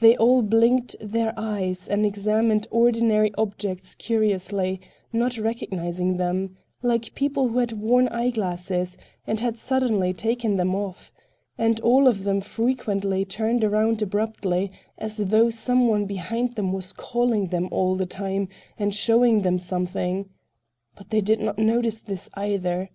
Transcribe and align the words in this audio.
They 0.00 0.16
all 0.16 0.42
blinked 0.42 0.96
their 1.00 1.32
eyes 1.36 1.86
and 1.88 2.04
examined 2.04 2.66
ordinary 2.72 3.32
objects 3.38 3.94
curiously, 3.94 4.80
not 5.12 5.38
recognizing 5.38 6.16
them, 6.16 6.56
like 6.82 7.14
people 7.14 7.46
who 7.46 7.58
had 7.58 7.70
worn 7.78 8.08
eye 8.08 8.30
glasses 8.30 8.98
and 9.28 9.38
had 9.38 9.56
suddenly 9.56 10.12
taken 10.12 10.56
them 10.56 10.74
off; 10.74 11.12
and 11.56 11.78
all 11.82 12.08
of 12.08 12.24
them 12.24 12.40
frequently 12.40 13.24
turned 13.24 13.62
around 13.62 14.02
abruptly, 14.02 14.72
as 14.98 15.18
though 15.18 15.50
some 15.50 15.86
one 15.86 16.04
behind 16.04 16.56
them 16.56 16.72
was 16.72 16.92
calling 16.92 17.46
them 17.46 17.68
all 17.70 17.94
the 17.94 18.06
time 18.06 18.48
and 18.76 18.92
showing 18.92 19.42
them 19.42 19.56
something. 19.60 20.28
But 20.96 21.10
they 21.10 21.20
did 21.20 21.38
not 21.38 21.60
notice 21.60 22.02
this, 22.02 22.28
either. 22.34 22.90